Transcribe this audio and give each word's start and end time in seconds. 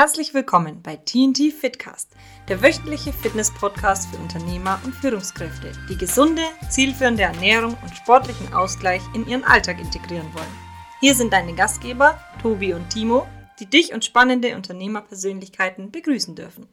Herzlich 0.00 0.32
willkommen 0.32 0.80
bei 0.82 0.96
TNT 0.96 1.52
Fitcast, 1.52 2.16
der 2.48 2.62
wöchentliche 2.62 3.12
Fitness-Podcast 3.12 4.08
für 4.08 4.16
Unternehmer 4.16 4.80
und 4.82 4.94
Führungskräfte, 4.94 5.72
die 5.90 5.98
gesunde, 5.98 6.40
zielführende 6.70 7.24
Ernährung 7.24 7.76
und 7.82 7.94
sportlichen 7.94 8.50
Ausgleich 8.54 9.02
in 9.14 9.28
ihren 9.28 9.44
Alltag 9.44 9.78
integrieren 9.78 10.32
wollen. 10.32 10.58
Hier 11.00 11.14
sind 11.14 11.34
deine 11.34 11.54
Gastgeber 11.54 12.18
Tobi 12.40 12.72
und 12.72 12.88
Timo, 12.88 13.26
die 13.58 13.66
dich 13.66 13.92
und 13.92 14.02
spannende 14.02 14.56
Unternehmerpersönlichkeiten 14.56 15.90
begrüßen 15.90 16.34
dürfen. 16.34 16.68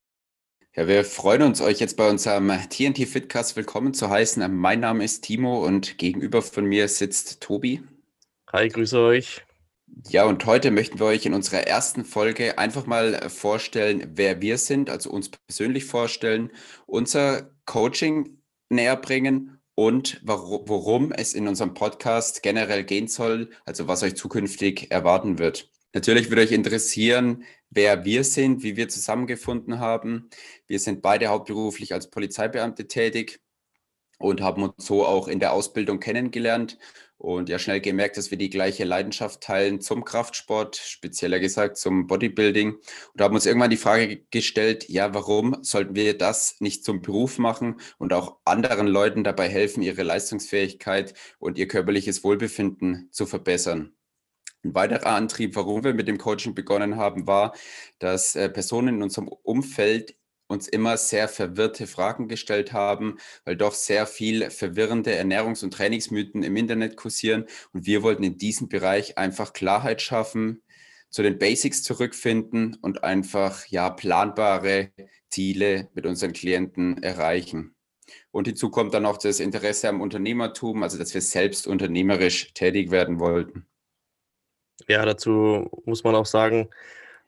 Ja, 0.74 0.88
wir 0.88 1.04
freuen 1.04 1.42
uns, 1.42 1.60
euch 1.60 1.82
jetzt 1.82 1.98
bei 1.98 2.10
unserem 2.10 2.48
TNT 2.48 3.00
Fitcast 3.10 3.58
willkommen 3.58 3.94
zu 3.94 4.10
heißen. 4.10 4.56
Mein 4.56 4.80
Name 4.80 5.04
ist 5.04 5.26
Timo 5.26 5.66
und 5.66 5.98
gegenüber 5.98 6.42
von 6.42 6.64
mir 6.64 6.88
sitzt 6.88 7.42
Tobi. 7.42 7.84
Hi, 8.54 8.70
grüße 8.70 8.98
euch. 8.98 9.47
Ja, 10.10 10.26
und 10.26 10.46
heute 10.46 10.72
möchten 10.72 11.00
wir 11.00 11.06
euch 11.06 11.26
in 11.26 11.34
unserer 11.34 11.68
ersten 11.68 12.06
Folge 12.06 12.58
einfach 12.58 12.86
mal 12.86 13.30
vorstellen, 13.30 14.12
wer 14.16 14.42
wir 14.42 14.58
sind, 14.58 14.90
also 14.90 15.10
uns 15.10 15.30
persönlich 15.30 15.86
vorstellen, 15.86 16.52
unser 16.86 17.52
Coaching 17.66 18.42
näher 18.70 18.96
bringen 18.96 19.60
und 19.76 20.22
worum 20.24 21.12
es 21.12 21.34
in 21.34 21.48
unserem 21.48 21.74
Podcast 21.74 22.44
generell 22.44 22.84
gehen 22.84 23.08
soll, 23.08 23.50
also 23.66 23.88
was 23.88 24.04
euch 24.04 24.16
zukünftig 24.16 24.92
erwarten 24.92 25.40
wird. 25.40 25.70
Natürlich 25.94 26.30
würde 26.30 26.42
euch 26.42 26.52
interessieren, 26.52 27.44
wer 27.70 28.06
wir 28.06 28.24
sind, 28.24 28.64
wie 28.64 28.76
wir 28.76 28.90
zusammengefunden 28.90 29.80
haben. 29.80 30.30
Wir 30.68 30.80
sind 30.80 31.02
beide 31.02 31.28
hauptberuflich 31.28 31.94
als 31.94 32.10
Polizeibeamte 32.10 32.88
tätig 32.88 33.42
und 34.20 34.42
haben 34.42 34.64
uns 34.64 34.86
so 34.86 35.06
auch 35.06 35.28
in 35.28 35.40
der 35.40 35.54
Ausbildung 35.54 36.00
kennengelernt 36.00 36.78
und 37.18 37.50
ja 37.50 37.60
schnell 37.60 37.82
gemerkt, 37.82 38.18
dass 38.18 38.32
wir 38.32 38.38
die 38.38 38.50
gleiche 38.50 38.84
Leidenschaft 38.84 39.42
teilen 39.42 39.82
zum 39.82 40.06
Kraftsport, 40.06 40.76
spezieller 40.76 41.40
gesagt 41.40 41.78
zum 41.78 42.08
Bodybuilding 42.08 42.76
und 43.14 43.22
haben 43.22 43.36
uns 43.36 43.46
irgendwann 43.46 43.70
die 43.70 43.78
Frage 43.78 44.26
gestellt, 44.32 44.88
ja, 44.90 45.14
warum 45.14 45.58
sollten 45.64 45.96
wir 45.96 46.18
das 46.18 46.58
nicht 46.60 46.86
zum 46.86 47.02
Beruf 47.02 47.40
machen 47.40 47.80
und 47.98 48.14
auch 48.14 48.38
anderen 48.46 48.88
Leuten 48.88 49.24
dabei 49.24 49.50
helfen, 49.50 49.82
ihre 49.82 50.04
Leistungsfähigkeit 50.04 51.14
und 51.40 51.58
ihr 51.58 51.68
körperliches 51.68 52.24
Wohlbefinden 52.24 53.10
zu 53.12 53.26
verbessern. 53.26 53.94
Ein 54.64 54.76
weiterer 54.76 55.08
Antrieb, 55.08 55.56
warum 55.56 55.84
wir 55.84 55.94
mit 55.94 56.08
dem 56.08 56.18
Coaching 56.18 56.54
begonnen 56.54 56.98
haben, 56.98 57.28
war, 57.28 57.56
dass 58.00 58.36
äh, 58.36 58.50
Personen 58.50 58.96
in 58.96 59.04
unserem 59.04 59.28
Umfeld 59.28 60.17
uns 60.48 60.68
immer 60.68 60.98
sehr 60.98 61.28
verwirrte 61.28 61.88
Fragen 61.88 62.28
gestellt 62.28 62.74
haben, 62.74 63.18
weil 63.46 63.58
doch 63.58 63.74
sehr 63.74 64.08
viel 64.08 64.50
verwirrende 64.50 65.12
Ernährungs- 65.12 65.64
und 65.64 65.74
Trainingsmythen 65.74 66.44
im 66.44 66.56
Internet 66.56 66.96
kursieren. 66.96 67.46
Und 67.74 67.86
wir 67.86 68.04
wollten 68.04 68.24
in 68.24 68.38
diesem 68.38 68.70
Bereich 68.70 69.18
einfach 69.18 69.54
Klarheit 69.54 70.02
schaffen, 70.02 70.64
zu 71.10 71.24
den 71.24 71.38
Basics 71.38 71.84
zurückfinden 71.84 72.78
und 72.82 73.04
einfach 73.04 73.66
ja 73.68 73.90
planbare 73.90 74.92
Ziele 75.30 75.90
mit 75.94 76.06
unseren 76.06 76.34
Klienten 76.34 77.02
erreichen. 77.04 77.76
Und 78.32 78.48
hinzu 78.48 78.70
kommt 78.70 78.94
dann 78.94 79.06
auch 79.06 79.18
das 79.18 79.40
Interesse 79.40 79.90
am 79.90 80.02
Unternehmertum, 80.02 80.84
also 80.84 80.98
dass 80.98 81.14
wir 81.14 81.22
selbst 81.22 81.68
unternehmerisch 81.68 82.54
tätig 82.54 82.92
werden 82.92 83.20
wollten. 83.20 83.68
Ja, 84.88 85.06
dazu 85.06 85.70
muss 85.86 86.04
man 86.04 86.16
auch 86.16 86.26
sagen, 86.26 86.70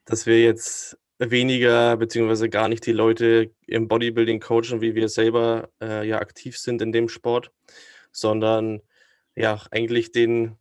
dass 0.06 0.26
wir 0.26 0.42
jetzt 0.42 0.98
weniger 1.20 1.98
beziehungsweise 1.98 2.50
gar 2.50 2.70
nicht 2.70 2.86
die 2.86 2.94
Leute 2.94 3.52
im 3.68 3.88
Bodybuilding 3.88 4.40
coachen, 4.40 4.82
wie 4.82 4.96
wir 4.96 5.10
selber 5.10 5.70
äh, 5.82 6.08
ja 6.08 6.20
aktiv 6.20 6.58
sind 6.58 6.82
in 6.82 6.92
dem 6.92 7.10
Sport, 7.10 7.52
sondern 8.12 8.82
ja 9.36 9.62
eigentlich 9.72 10.12
den 10.12 10.58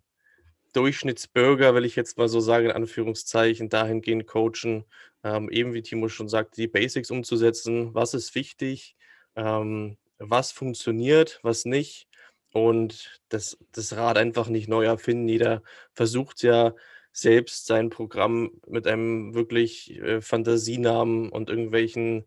Durchschnittsbürger, 0.72 1.74
will 1.74 1.84
ich 1.84 1.96
jetzt 1.96 2.18
mal 2.18 2.28
so 2.28 2.40
sagen, 2.40 2.66
in 2.66 2.72
Anführungszeichen, 2.72 3.68
dahingehend 3.68 4.26
coachen, 4.26 4.84
ähm, 5.24 5.50
eben 5.50 5.74
wie 5.74 5.82
Timo 5.82 6.08
schon 6.08 6.28
sagte, 6.28 6.60
die 6.60 6.68
Basics 6.68 7.10
umzusetzen, 7.10 7.94
was 7.94 8.14
ist 8.14 8.34
wichtig, 8.34 8.96
ähm, 9.36 9.96
was 10.18 10.52
funktioniert, 10.52 11.40
was 11.42 11.64
nicht? 11.64 12.08
Und 12.52 13.20
das, 13.28 13.58
das 13.72 13.96
Rad 13.96 14.18
einfach 14.18 14.48
nicht 14.48 14.68
neu 14.68 14.84
erfinden. 14.84 15.28
Jeder 15.28 15.62
versucht 15.94 16.42
ja 16.42 16.74
selbst 17.20 17.66
sein 17.66 17.90
Programm 17.90 18.50
mit 18.66 18.86
einem 18.86 19.34
wirklich 19.34 19.98
äh, 19.98 20.20
Fantasienamen 20.20 21.28
und 21.30 21.50
irgendwelchen 21.50 22.26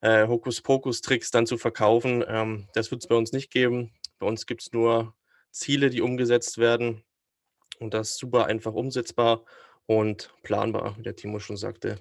äh, 0.00 0.26
Hokuspokus-Tricks 0.26 1.30
dann 1.30 1.46
zu 1.46 1.58
verkaufen. 1.58 2.24
Ähm, 2.26 2.68
das 2.74 2.90
wird 2.90 3.02
es 3.02 3.08
bei 3.08 3.14
uns 3.16 3.32
nicht 3.32 3.50
geben. 3.50 3.92
Bei 4.18 4.26
uns 4.26 4.46
gibt 4.46 4.62
es 4.62 4.72
nur 4.72 5.14
Ziele, 5.50 5.90
die 5.90 6.02
umgesetzt 6.02 6.58
werden 6.58 7.02
und 7.78 7.94
das 7.94 8.16
super 8.16 8.46
einfach 8.46 8.74
umsetzbar 8.74 9.44
und 9.86 10.34
planbar, 10.42 10.96
wie 10.98 11.02
der 11.02 11.16
Timo 11.16 11.38
schon 11.38 11.56
sagte. 11.56 11.98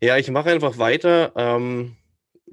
Ja, 0.00 0.16
ich 0.18 0.30
mache 0.30 0.50
einfach 0.50 0.78
weiter. 0.78 1.32
Ähm, 1.36 1.96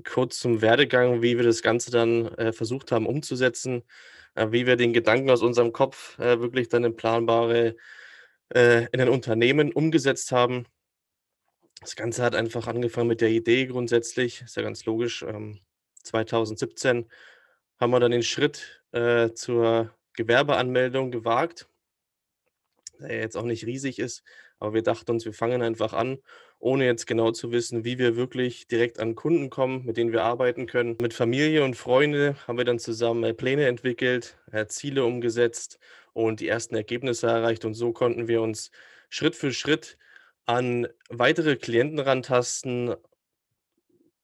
kurz 0.03 0.39
zum 0.39 0.61
Werdegang, 0.61 1.21
wie 1.21 1.37
wir 1.37 1.43
das 1.43 1.61
Ganze 1.61 1.91
dann 1.91 2.27
äh, 2.35 2.53
versucht 2.53 2.91
haben 2.91 3.05
umzusetzen, 3.05 3.83
äh, 4.35 4.47
wie 4.51 4.65
wir 4.65 4.75
den 4.75 4.93
Gedanken 4.93 5.29
aus 5.29 5.41
unserem 5.41 5.73
Kopf 5.73 6.17
äh, 6.19 6.39
wirklich 6.39 6.69
dann 6.69 6.83
in 6.83 6.95
planbare 6.95 7.75
äh, 8.53 8.88
in 8.91 9.01
ein 9.01 9.09
Unternehmen 9.09 9.72
umgesetzt 9.72 10.31
haben. 10.31 10.66
Das 11.79 11.95
Ganze 11.95 12.23
hat 12.23 12.35
einfach 12.35 12.67
angefangen 12.67 13.07
mit 13.07 13.22
der 13.22 13.29
Idee 13.29 13.66
grundsätzlich, 13.66 14.41
ist 14.41 14.56
ja 14.56 14.62
ganz 14.62 14.85
logisch. 14.85 15.23
Ähm, 15.23 15.59
2017 16.03 17.09
haben 17.79 17.91
wir 17.91 18.00
dann 18.00 18.11
den 18.11 18.23
Schritt 18.23 18.84
äh, 18.91 19.31
zur 19.34 19.94
Gewerbeanmeldung 20.13 21.11
gewagt, 21.11 21.67
der 23.00 23.19
jetzt 23.19 23.38
auch 23.38 23.44
nicht 23.44 23.66
riesig 23.66 23.97
ist, 23.97 24.23
aber 24.59 24.75
wir 24.75 24.84
dachten 24.84 25.11
uns, 25.11 25.25
wir 25.25 25.34
fangen 25.34 25.63
einfach 25.63 25.94
an, 25.94 26.19
ohne 26.59 26.85
jetzt 26.85 27.07
genau 27.07 27.31
zu 27.31 27.51
wissen, 27.51 27.84
wie 27.84 27.97
wir 27.97 28.16
wirklich 28.16 28.67
direkt 28.67 29.00
an 29.00 29.16
Kunden 29.16 29.50
kommen, 29.50 29.84
mit 29.85 29.97
denen 29.97 30.11
wir 30.11 30.23
arbeiten 30.23 30.67
können. 30.67 30.97
Mit 31.01 31.16
Familie 31.16 31.63
und 31.63 31.75
Freunde 31.75 32.35
haben 32.47 32.57
wir 32.57 32.66
dann 32.66 32.78
zusammen 32.78 33.23
äh, 33.23 33.34
Pläne 33.34 33.66
entwickelt, 33.67 34.38
äh, 34.51 34.67
Ziele 34.67 35.03
umgesetzt 35.03 35.79
und 36.13 36.39
die 36.39 36.47
ersten 36.47 36.75
Ergebnisse 36.75 37.27
erreicht. 37.27 37.66
Und 37.66 37.73
so 37.73 37.94
konnten 37.94 38.27
wir 38.27 38.41
uns 38.41 38.72
Schritt 39.09 39.35
für 39.35 39.53
Schritt 39.53 39.97
an 40.45 40.88
weitere 41.09 41.55
Klienten 41.55 41.99
rantasten, 41.99 42.95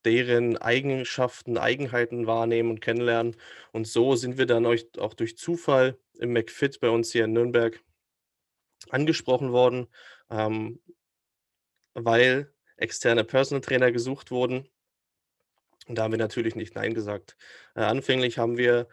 deren 0.05 0.57
Eigenschaften, 0.57 1.57
Eigenheiten 1.57 2.27
wahrnehmen 2.27 2.69
und 2.69 2.81
kennenlernen. 2.81 3.35
Und 3.71 3.87
so 3.87 4.15
sind 4.15 4.37
wir 4.37 4.45
dann 4.45 4.65
auch 4.65 5.13
durch 5.13 5.37
Zufall 5.37 5.97
im 6.19 6.33
McFit 6.33 6.79
bei 6.79 6.89
uns 6.89 7.11
hier 7.11 7.25
in 7.25 7.33
Nürnberg 7.33 7.83
angesprochen 8.89 9.51
worden, 9.51 9.87
ähm, 10.29 10.79
weil 11.93 12.53
externe 12.77 13.23
Personal 13.23 13.61
Trainer 13.61 13.91
gesucht 13.91 14.31
wurden. 14.31 14.69
Und 15.87 15.97
da 15.97 16.03
haben 16.03 16.11
wir 16.11 16.19
natürlich 16.19 16.55
nicht 16.55 16.75
Nein 16.75 16.93
gesagt. 16.93 17.35
Äh, 17.75 17.81
anfänglich 17.81 18.37
haben 18.37 18.57
wir 18.57 18.87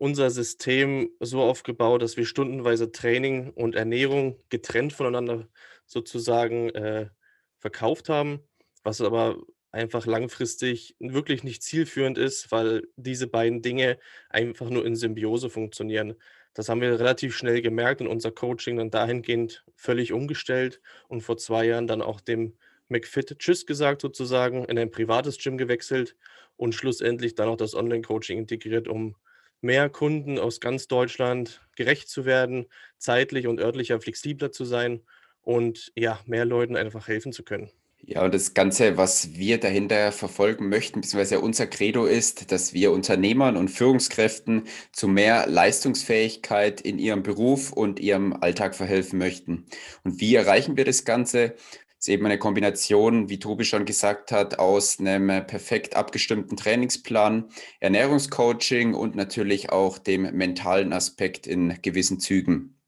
unser 0.00 0.30
System 0.30 1.10
so 1.20 1.42
aufgebaut, 1.42 2.00
dass 2.00 2.16
wir 2.16 2.24
stundenweise 2.24 2.90
Training 2.90 3.50
und 3.50 3.74
Ernährung 3.74 4.42
getrennt 4.48 4.94
voneinander 4.94 5.46
sozusagen 5.84 6.70
äh, 6.70 7.10
verkauft 7.58 8.08
haben, 8.08 8.40
was 8.82 9.02
aber 9.02 9.36
einfach 9.72 10.06
langfristig 10.06 10.96
wirklich 11.00 11.44
nicht 11.44 11.62
zielführend 11.62 12.16
ist, 12.16 12.50
weil 12.50 12.84
diese 12.96 13.26
beiden 13.26 13.60
Dinge 13.60 13.98
einfach 14.30 14.70
nur 14.70 14.86
in 14.86 14.96
Symbiose 14.96 15.50
funktionieren. 15.50 16.14
Das 16.54 16.70
haben 16.70 16.80
wir 16.80 16.98
relativ 16.98 17.36
schnell 17.36 17.60
gemerkt 17.60 18.00
und 18.00 18.06
unser 18.06 18.32
Coaching 18.32 18.78
dann 18.78 18.90
dahingehend 18.90 19.66
völlig 19.76 20.14
umgestellt 20.14 20.80
und 21.08 21.20
vor 21.20 21.36
zwei 21.36 21.66
Jahren 21.66 21.86
dann 21.86 22.00
auch 22.00 22.22
dem 22.22 22.56
McFit 22.88 23.38
Tschüss 23.38 23.66
gesagt 23.66 24.00
sozusagen, 24.00 24.64
in 24.64 24.78
ein 24.78 24.90
privates 24.90 25.36
Gym 25.36 25.58
gewechselt 25.58 26.16
und 26.56 26.74
schlussendlich 26.74 27.34
dann 27.34 27.50
auch 27.50 27.58
das 27.58 27.74
Online-Coaching 27.74 28.38
integriert, 28.38 28.88
um 28.88 29.14
mehr 29.60 29.88
Kunden 29.88 30.38
aus 30.38 30.60
ganz 30.60 30.88
Deutschland 30.88 31.60
gerecht 31.76 32.08
zu 32.08 32.24
werden, 32.24 32.66
zeitlich 32.98 33.46
und 33.46 33.60
örtlicher 33.60 34.00
flexibler 34.00 34.52
zu 34.52 34.64
sein 34.64 35.02
und 35.42 35.92
ja, 35.96 36.20
mehr 36.26 36.44
Leuten 36.44 36.76
einfach 36.76 37.08
helfen 37.08 37.32
zu 37.32 37.42
können. 37.42 37.70
Ja, 38.02 38.24
und 38.24 38.32
das 38.32 38.54
Ganze, 38.54 38.96
was 38.96 39.34
wir 39.34 39.60
dahinter 39.60 40.10
verfolgen 40.10 40.68
möchten, 40.70 41.02
beziehungsweise 41.02 41.40
unser 41.40 41.66
Credo 41.66 42.06
ist, 42.06 42.50
dass 42.50 42.72
wir 42.72 42.92
Unternehmern 42.92 43.58
und 43.58 43.68
Führungskräften 43.68 44.64
zu 44.90 45.06
mehr 45.06 45.46
Leistungsfähigkeit 45.46 46.80
in 46.80 46.98
ihrem 46.98 47.22
Beruf 47.22 47.72
und 47.72 48.00
ihrem 48.00 48.32
Alltag 48.32 48.74
verhelfen 48.74 49.18
möchten. 49.18 49.66
Und 50.02 50.18
wie 50.18 50.34
erreichen 50.34 50.78
wir 50.78 50.86
das 50.86 51.04
Ganze? 51.04 51.54
Ist 52.00 52.08
eben 52.08 52.24
eine 52.24 52.38
Kombination, 52.38 53.28
wie 53.28 53.38
Tobi 53.38 53.64
schon 53.64 53.84
gesagt 53.84 54.32
hat, 54.32 54.58
aus 54.58 54.98
einem 54.98 55.46
perfekt 55.46 55.96
abgestimmten 55.96 56.56
Trainingsplan, 56.56 57.50
Ernährungscoaching 57.78 58.94
und 58.94 59.16
natürlich 59.16 59.70
auch 59.70 59.98
dem 59.98 60.22
mentalen 60.34 60.94
Aspekt 60.94 61.46
in 61.46 61.80
gewissen 61.82 62.18
Zügen. 62.18 62.80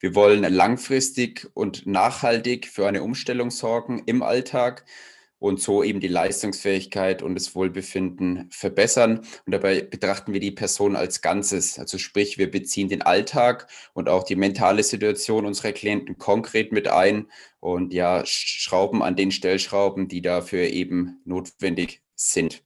Wir 0.00 0.14
wollen 0.14 0.42
langfristig 0.42 1.48
und 1.54 1.86
nachhaltig 1.86 2.66
für 2.66 2.86
eine 2.86 3.02
Umstellung 3.02 3.50
sorgen 3.50 4.02
im 4.04 4.22
Alltag 4.22 4.84
und 5.40 5.60
so 5.60 5.82
eben 5.82 5.98
die 5.98 6.08
Leistungsfähigkeit 6.08 7.22
und 7.22 7.34
das 7.34 7.54
Wohlbefinden 7.56 8.48
verbessern. 8.50 9.26
Und 9.46 9.52
dabei 9.52 9.80
betrachten 9.80 10.32
wir 10.32 10.40
die 10.40 10.52
Person 10.52 10.94
als 10.94 11.22
Ganzes. 11.22 11.78
Also 11.78 11.98
sprich, 11.98 12.38
wir 12.38 12.50
beziehen 12.50 12.88
den 12.88 13.02
Alltag 13.02 13.66
und 13.94 14.08
auch 14.08 14.22
die 14.22 14.36
mentale 14.36 14.84
Situation 14.84 15.46
unserer 15.46 15.72
Klienten 15.72 16.18
konkret 16.18 16.70
mit 16.70 16.86
ein 16.86 17.26
und 17.58 17.92
ja, 17.92 18.22
schrauben 18.26 19.02
an 19.02 19.16
den 19.16 19.32
Stellschrauben, 19.32 20.08
die 20.08 20.22
dafür 20.22 20.64
eben 20.64 21.20
notwendig 21.24 22.02
sind. 22.14 22.62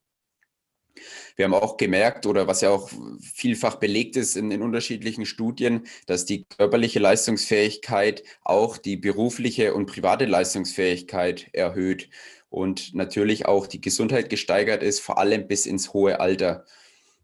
Wir 1.36 1.44
haben 1.44 1.54
auch 1.54 1.76
gemerkt, 1.76 2.26
oder 2.26 2.46
was 2.46 2.60
ja 2.60 2.70
auch 2.70 2.90
vielfach 3.20 3.76
belegt 3.76 4.16
ist 4.16 4.36
in, 4.36 4.52
in 4.52 4.62
unterschiedlichen 4.62 5.26
Studien, 5.26 5.86
dass 6.06 6.24
die 6.24 6.44
körperliche 6.44 7.00
Leistungsfähigkeit 7.00 8.22
auch 8.42 8.78
die 8.78 8.96
berufliche 8.96 9.74
und 9.74 9.86
private 9.86 10.26
Leistungsfähigkeit 10.26 11.48
erhöht 11.52 12.08
und 12.54 12.94
natürlich 12.94 13.46
auch 13.46 13.66
die 13.66 13.80
Gesundheit 13.80 14.30
gesteigert 14.30 14.84
ist, 14.84 15.00
vor 15.00 15.18
allem 15.18 15.48
bis 15.48 15.66
ins 15.66 15.92
hohe 15.92 16.20
Alter. 16.20 16.64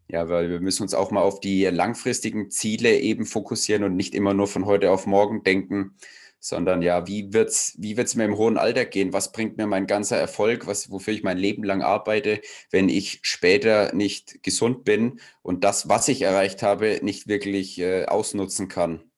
Ja, 0.08 0.28
weil 0.28 0.50
wir 0.50 0.58
müssen 0.60 0.82
uns 0.82 0.92
auch 0.92 1.12
mal 1.12 1.22
auf 1.22 1.38
die 1.38 1.64
langfristigen 1.66 2.50
Ziele 2.50 2.98
eben 2.98 3.24
fokussieren 3.26 3.84
und 3.84 3.94
nicht 3.94 4.16
immer 4.16 4.34
nur 4.34 4.48
von 4.48 4.66
heute 4.66 4.90
auf 4.90 5.06
morgen 5.06 5.44
denken, 5.44 5.94
sondern 6.40 6.82
ja, 6.82 7.06
wie 7.06 7.32
wird's, 7.32 7.76
wie 7.78 7.96
wird's 7.96 8.16
mir 8.16 8.24
im 8.24 8.36
hohen 8.38 8.58
Alter 8.58 8.84
gehen? 8.84 9.12
Was 9.12 9.30
bringt 9.30 9.56
mir 9.56 9.68
mein 9.68 9.86
ganzer 9.86 10.16
Erfolg, 10.16 10.66
was, 10.66 10.90
wofür 10.90 11.14
ich 11.14 11.22
mein 11.22 11.38
Leben 11.38 11.62
lang 11.62 11.82
arbeite, 11.82 12.40
wenn 12.72 12.88
ich 12.88 13.20
später 13.22 13.94
nicht 13.94 14.42
gesund 14.42 14.84
bin 14.84 15.20
und 15.42 15.62
das, 15.62 15.88
was 15.88 16.08
ich 16.08 16.22
erreicht 16.22 16.62
habe, 16.64 16.98
nicht 17.02 17.28
wirklich 17.28 17.78
äh, 17.78 18.06
ausnutzen 18.06 18.66
kann? 18.66 19.09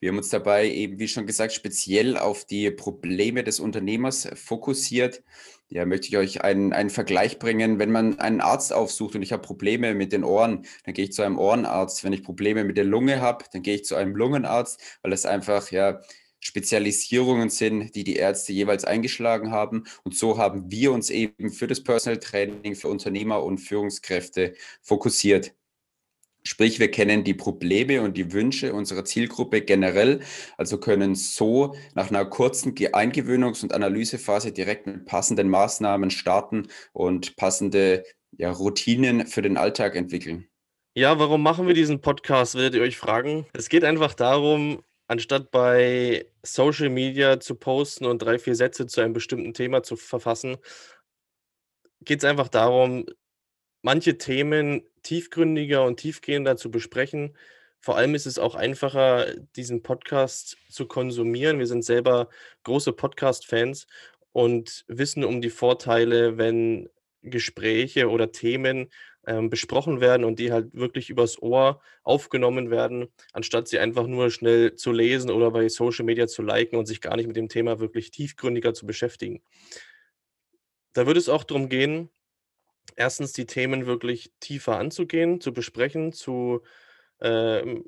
Wir 0.00 0.08
haben 0.08 0.16
uns 0.16 0.30
dabei 0.30 0.70
eben, 0.70 0.98
wie 0.98 1.08
schon 1.08 1.26
gesagt, 1.26 1.52
speziell 1.52 2.16
auf 2.16 2.46
die 2.46 2.70
Probleme 2.70 3.44
des 3.44 3.60
Unternehmers 3.60 4.28
fokussiert. 4.34 5.22
Ja, 5.68 5.84
möchte 5.84 6.08
ich 6.08 6.16
euch 6.16 6.42
einen, 6.42 6.72
einen 6.72 6.88
Vergleich 6.88 7.38
bringen. 7.38 7.78
Wenn 7.78 7.92
man 7.92 8.18
einen 8.18 8.40
Arzt 8.40 8.72
aufsucht 8.72 9.14
und 9.14 9.22
ich 9.22 9.32
habe 9.32 9.42
Probleme 9.42 9.94
mit 9.94 10.12
den 10.12 10.24
Ohren, 10.24 10.64
dann 10.84 10.94
gehe 10.94 11.04
ich 11.04 11.12
zu 11.12 11.22
einem 11.22 11.38
Ohrenarzt. 11.38 12.02
Wenn 12.02 12.14
ich 12.14 12.22
Probleme 12.22 12.64
mit 12.64 12.78
der 12.78 12.84
Lunge 12.84 13.20
habe, 13.20 13.44
dann 13.52 13.62
gehe 13.62 13.74
ich 13.76 13.84
zu 13.84 13.94
einem 13.94 14.16
Lungenarzt, 14.16 14.80
weil 15.02 15.10
das 15.10 15.26
einfach 15.26 15.70
ja 15.70 16.00
Spezialisierungen 16.40 17.50
sind, 17.50 17.94
die 17.94 18.02
die 18.04 18.16
Ärzte 18.16 18.52
jeweils 18.54 18.86
eingeschlagen 18.86 19.50
haben. 19.50 19.84
Und 20.02 20.16
so 20.16 20.38
haben 20.38 20.70
wir 20.70 20.92
uns 20.92 21.10
eben 21.10 21.50
für 21.50 21.66
das 21.66 21.84
Personal 21.84 22.18
Training 22.18 22.74
für 22.74 22.88
Unternehmer 22.88 23.44
und 23.44 23.58
Führungskräfte 23.58 24.54
fokussiert. 24.80 25.54
Sprich, 26.42 26.80
wir 26.80 26.90
kennen 26.90 27.22
die 27.22 27.34
Probleme 27.34 28.00
und 28.00 28.16
die 28.16 28.32
Wünsche 28.32 28.72
unserer 28.72 29.04
Zielgruppe 29.04 29.60
generell, 29.60 30.20
also 30.56 30.78
können 30.78 31.14
so 31.14 31.74
nach 31.94 32.08
einer 32.08 32.24
kurzen 32.24 32.74
Eingewöhnungs- 32.74 33.62
und 33.62 33.74
Analysephase 33.74 34.50
direkt 34.52 34.86
mit 34.86 35.04
passenden 35.04 35.48
Maßnahmen 35.50 36.10
starten 36.10 36.68
und 36.92 37.36
passende 37.36 38.04
ja, 38.38 38.50
Routinen 38.50 39.26
für 39.26 39.42
den 39.42 39.58
Alltag 39.58 39.96
entwickeln. 39.96 40.46
Ja, 40.94 41.18
warum 41.18 41.42
machen 41.42 41.66
wir 41.66 41.74
diesen 41.74 42.00
Podcast, 42.00 42.54
werdet 42.54 42.74
ihr 42.74 42.82
euch 42.82 42.96
fragen. 42.96 43.46
Es 43.52 43.68
geht 43.68 43.84
einfach 43.84 44.14
darum, 44.14 44.82
anstatt 45.06 45.50
bei 45.50 46.26
Social 46.42 46.88
Media 46.88 47.38
zu 47.38 47.54
posten 47.54 48.06
und 48.06 48.22
drei, 48.22 48.38
vier 48.38 48.54
Sätze 48.54 48.86
zu 48.86 49.00
einem 49.00 49.12
bestimmten 49.12 49.52
Thema 49.54 49.82
zu 49.82 49.96
verfassen, 49.96 50.56
geht 52.04 52.20
es 52.20 52.24
einfach 52.24 52.48
darum, 52.48 53.04
manche 53.82 54.18
Themen 54.18 54.82
tiefgründiger 55.02 55.84
und 55.84 55.98
tiefgehender 55.98 56.56
zu 56.56 56.70
besprechen. 56.70 57.36
Vor 57.78 57.96
allem 57.96 58.14
ist 58.14 58.26
es 58.26 58.38
auch 58.38 58.54
einfacher, 58.54 59.26
diesen 59.56 59.82
Podcast 59.82 60.58
zu 60.68 60.86
konsumieren. 60.86 61.58
Wir 61.58 61.66
sind 61.66 61.84
selber 61.84 62.28
große 62.64 62.92
Podcast-Fans 62.92 63.86
und 64.32 64.84
wissen 64.86 65.24
um 65.24 65.40
die 65.40 65.50
Vorteile, 65.50 66.36
wenn 66.36 66.88
Gespräche 67.22 68.10
oder 68.10 68.32
Themen 68.32 68.90
ähm, 69.26 69.50
besprochen 69.50 70.00
werden 70.00 70.24
und 70.24 70.38
die 70.38 70.52
halt 70.52 70.74
wirklich 70.74 71.10
übers 71.10 71.40
Ohr 71.40 71.80
aufgenommen 72.02 72.70
werden, 72.70 73.08
anstatt 73.32 73.68
sie 73.68 73.78
einfach 73.78 74.06
nur 74.06 74.30
schnell 74.30 74.74
zu 74.74 74.92
lesen 74.92 75.30
oder 75.30 75.50
bei 75.50 75.68
Social 75.68 76.04
Media 76.04 76.26
zu 76.26 76.42
liken 76.42 76.78
und 76.78 76.86
sich 76.86 77.00
gar 77.00 77.16
nicht 77.16 77.26
mit 77.26 77.36
dem 77.36 77.48
Thema 77.48 77.80
wirklich 77.80 78.10
tiefgründiger 78.10 78.72
zu 78.74 78.86
beschäftigen. 78.86 79.42
Da 80.92 81.06
würde 81.06 81.20
es 81.20 81.28
auch 81.28 81.44
darum 81.44 81.68
gehen, 81.68 82.10
erstens 82.96 83.32
die 83.32 83.46
Themen 83.46 83.86
wirklich 83.86 84.32
tiefer 84.40 84.78
anzugehen, 84.78 85.40
zu 85.40 85.52
besprechen, 85.52 86.12
zu, 86.12 86.62
ähm 87.20 87.84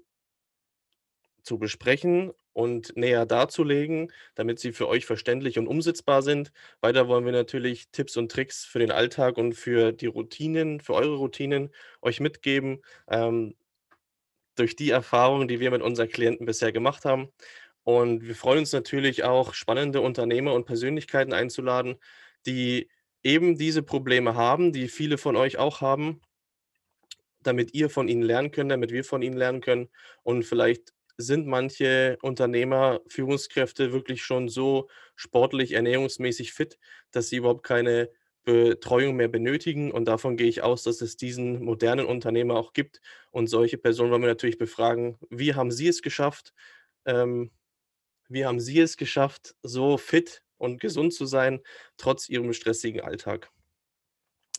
zu 1.42 1.58
besprechen 1.58 2.32
und 2.52 2.96
näher 2.96 3.26
darzulegen, 3.26 4.12
damit 4.34 4.58
sie 4.60 4.72
für 4.72 4.88
euch 4.88 5.06
verständlich 5.06 5.58
und 5.58 5.66
umsetzbar 5.66 6.22
sind. 6.22 6.52
Weiter 6.80 7.08
wollen 7.08 7.24
wir 7.24 7.32
natürlich 7.32 7.90
Tipps 7.90 8.16
und 8.16 8.30
Tricks 8.30 8.64
für 8.64 8.78
den 8.78 8.90
Alltag 8.92 9.38
und 9.38 9.54
für 9.54 9.92
die 9.92 10.06
Routinen, 10.06 10.80
für 10.80 10.94
eure 10.94 11.16
Routinen 11.16 11.70
euch 12.00 12.20
mitgeben, 12.20 12.82
ähm, 13.08 13.54
durch 14.56 14.76
die 14.76 14.90
Erfahrungen, 14.90 15.48
die 15.48 15.60
wir 15.60 15.70
mit 15.70 15.82
unseren 15.82 16.08
Klienten 16.08 16.46
bisher 16.46 16.72
gemacht 16.72 17.04
haben. 17.04 17.32
Und 17.84 18.22
wir 18.26 18.34
freuen 18.36 18.60
uns 18.60 18.72
natürlich 18.72 19.24
auch, 19.24 19.54
spannende 19.54 20.00
Unternehmer 20.00 20.52
und 20.54 20.66
Persönlichkeiten 20.66 21.32
einzuladen, 21.32 21.96
die 22.46 22.88
eben 23.24 23.56
diese 23.56 23.82
Probleme 23.82 24.34
haben, 24.34 24.72
die 24.72 24.88
viele 24.88 25.18
von 25.18 25.36
euch 25.36 25.58
auch 25.58 25.80
haben, 25.80 26.20
damit 27.42 27.74
ihr 27.74 27.90
von 27.90 28.08
ihnen 28.08 28.22
lernen 28.22 28.50
könnt, 28.50 28.70
damit 28.70 28.92
wir 28.92 29.04
von 29.04 29.22
ihnen 29.22 29.36
lernen 29.36 29.60
können. 29.60 29.88
Und 30.22 30.44
vielleicht 30.44 30.92
sind 31.18 31.46
manche 31.46 32.18
Unternehmer, 32.22 33.00
Führungskräfte 33.08 33.92
wirklich 33.92 34.22
schon 34.24 34.48
so 34.48 34.88
sportlich, 35.16 35.72
ernährungsmäßig 35.72 36.52
fit, 36.52 36.78
dass 37.10 37.28
sie 37.28 37.36
überhaupt 37.36 37.64
keine 37.64 38.10
Betreuung 38.44 39.16
mehr 39.16 39.28
benötigen. 39.28 39.92
Und 39.92 40.06
davon 40.06 40.36
gehe 40.36 40.48
ich 40.48 40.62
aus, 40.62 40.82
dass 40.82 41.00
es 41.00 41.16
diesen 41.16 41.64
modernen 41.64 42.06
Unternehmer 42.06 42.56
auch 42.56 42.72
gibt. 42.72 43.00
Und 43.30 43.46
solche 43.48 43.78
Personen 43.78 44.10
wollen 44.10 44.22
wir 44.22 44.28
natürlich 44.28 44.58
befragen, 44.58 45.18
wie 45.30 45.54
haben 45.54 45.70
sie 45.70 45.88
es 45.88 46.02
geschafft? 46.02 46.52
Ähm, 47.06 47.50
wie 48.28 48.46
haben 48.46 48.60
sie 48.60 48.80
es 48.80 48.96
geschafft, 48.96 49.54
so 49.62 49.98
fit 49.98 50.41
und 50.62 50.80
gesund 50.80 51.12
zu 51.12 51.26
sein, 51.26 51.60
trotz 51.96 52.28
ihrem 52.28 52.52
stressigen 52.52 53.02
Alltag. 53.02 53.50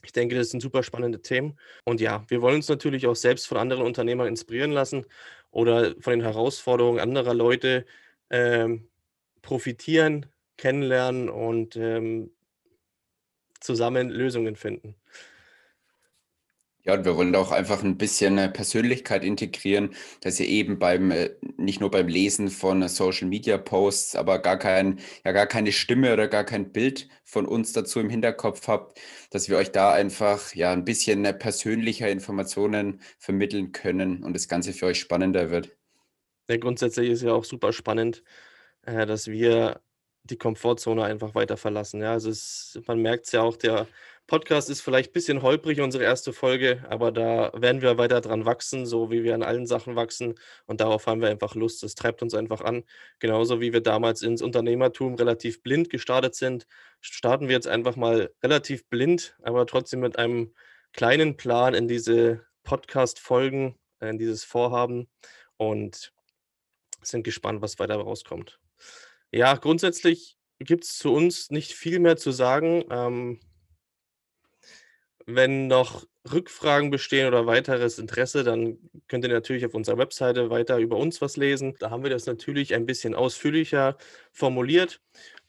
Ich 0.03 0.11
denke, 0.11 0.35
das 0.35 0.49
sind 0.49 0.59
super 0.59 0.83
spannende 0.83 1.21
Themen. 1.21 1.57
Und 1.85 2.01
ja, 2.01 2.25
wir 2.27 2.41
wollen 2.41 2.57
uns 2.57 2.67
natürlich 2.67 3.07
auch 3.07 3.15
selbst 3.15 3.47
von 3.47 3.57
anderen 3.57 3.83
Unternehmern 3.83 4.27
inspirieren 4.27 4.71
lassen 4.71 5.05
oder 5.49 5.95
von 6.01 6.11
den 6.11 6.21
Herausforderungen 6.21 6.99
anderer 6.99 7.33
Leute 7.33 7.85
ähm, 8.29 8.89
profitieren, 9.41 10.25
kennenlernen 10.57 11.29
und 11.29 11.77
ähm, 11.77 12.31
zusammen 13.61 14.09
Lösungen 14.09 14.57
finden. 14.57 14.95
Ja, 16.85 16.95
und 16.95 17.05
wir 17.05 17.15
wollen 17.15 17.33
auch 17.35 17.51
einfach 17.51 17.81
ein 17.81 17.97
bisschen 17.97 18.37
äh, 18.37 18.49
Persönlichkeit 18.49 19.23
integrieren, 19.23 19.95
dass 20.19 20.37
ihr 20.41 20.47
eben 20.47 20.79
beim, 20.79 21.11
äh, 21.11 21.29
nicht 21.55 21.79
nur 21.79 21.89
beim 21.89 22.09
Lesen 22.09 22.49
von 22.49 22.85
Social 22.89 23.29
Media 23.29 23.57
Posts, 23.57 24.17
aber 24.17 24.39
gar 24.39 24.59
kein, 24.59 24.99
ja, 25.23 25.31
gar 25.31 25.47
keine 25.47 25.71
Stimme 25.71 26.11
oder 26.11 26.27
gar 26.27 26.43
kein 26.43 26.73
Bild 26.73 27.07
von 27.23 27.45
uns 27.45 27.71
dazu 27.71 28.01
im 28.01 28.09
Hinterkopf 28.09 28.67
habt, 28.67 28.99
dass 29.29 29.47
wir 29.47 29.55
euch 29.57 29.71
da 29.71 29.93
einfach 29.93 30.53
ja 30.55 30.73
ein 30.73 30.83
bisschen 30.83 31.23
äh, 31.23 31.33
persönlicher 31.33 32.09
Informationen 32.09 33.01
vermitteln 33.17 33.71
können 33.71 34.21
und 34.21 34.33
das 34.33 34.49
Ganze 34.49 34.73
für 34.73 34.87
euch 34.87 34.99
spannender 34.99 35.51
wird. 35.51 35.77
Ja, 36.49 36.57
grundsätzlich 36.57 37.09
ist 37.09 37.23
ja 37.23 37.31
auch 37.31 37.45
super 37.45 37.71
spannend, 37.71 38.23
dass 38.85 39.27
wir 39.27 39.79
die 40.23 40.37
Komfortzone 40.37 41.03
einfach 41.05 41.35
weiter 41.35 41.55
verlassen. 41.55 42.01
Ja, 42.01 42.11
also 42.11 42.29
es, 42.29 42.79
man 42.85 42.99
merkt 43.01 43.25
es 43.27 43.31
ja 43.31 43.41
auch, 43.41 43.55
der 43.55 43.87
Podcast 44.27 44.69
ist 44.69 44.81
vielleicht 44.81 45.09
ein 45.09 45.13
bisschen 45.13 45.41
holprig, 45.41 45.81
unsere 45.81 46.03
erste 46.05 46.31
Folge, 46.31 46.83
aber 46.89 47.11
da 47.11 47.51
werden 47.53 47.81
wir 47.81 47.97
weiter 47.97 48.21
dran 48.21 48.45
wachsen, 48.45 48.85
so 48.85 49.11
wie 49.11 49.23
wir 49.23 49.35
an 49.35 49.43
allen 49.43 49.67
Sachen 49.67 49.95
wachsen. 49.95 50.35
Und 50.65 50.79
darauf 50.79 51.07
haben 51.07 51.21
wir 51.21 51.29
einfach 51.29 51.55
Lust. 51.55 51.83
Das 51.83 51.95
treibt 51.95 52.21
uns 52.21 52.33
einfach 52.33 52.61
an. 52.61 52.83
Genauso 53.19 53.59
wie 53.59 53.73
wir 53.73 53.81
damals 53.81 54.21
ins 54.21 54.41
Unternehmertum 54.41 55.15
relativ 55.15 55.61
blind 55.61 55.89
gestartet 55.89 56.35
sind, 56.35 56.67
starten 57.01 57.47
wir 57.49 57.55
jetzt 57.55 57.67
einfach 57.67 57.97
mal 57.97 58.31
relativ 58.41 58.87
blind, 58.87 59.35
aber 59.43 59.65
trotzdem 59.65 59.99
mit 59.99 60.17
einem 60.17 60.53
kleinen 60.93 61.35
Plan 61.35 61.73
in 61.73 61.87
diese 61.87 62.45
Podcast-Folgen, 62.63 63.77
äh, 63.99 64.09
in 64.09 64.17
dieses 64.17 64.45
Vorhaben 64.45 65.09
und 65.57 66.13
sind 67.01 67.23
gespannt, 67.23 67.61
was 67.61 67.77
weiter 67.79 67.95
rauskommt. 67.95 68.59
Ja, 69.31 69.55
grundsätzlich 69.55 70.37
gibt 70.59 70.85
es 70.85 70.97
zu 70.97 71.13
uns 71.13 71.49
nicht 71.51 71.73
viel 71.73 71.99
mehr 71.99 72.15
zu 72.15 72.31
sagen. 72.31 72.85
Ähm, 72.89 73.39
wenn 75.25 75.67
noch 75.67 76.05
Rückfragen 76.31 76.89
bestehen 76.89 77.27
oder 77.27 77.45
weiteres 77.45 77.99
Interesse, 77.99 78.43
dann 78.43 78.77
könnt 79.07 79.25
ihr 79.25 79.31
natürlich 79.31 79.65
auf 79.65 79.73
unserer 79.73 79.97
Webseite 79.97 80.49
weiter 80.49 80.77
über 80.77 80.97
uns 80.97 81.21
was 81.21 81.37
lesen. 81.37 81.75
Da 81.79 81.89
haben 81.89 82.03
wir 82.03 82.09
das 82.09 82.25
natürlich 82.25 82.73
ein 82.73 82.85
bisschen 82.85 83.13
ausführlicher 83.13 83.97
formuliert. 84.31 85.01